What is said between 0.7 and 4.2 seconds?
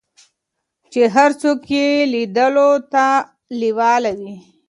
چې هر څوک یې لیدلو ته لیواله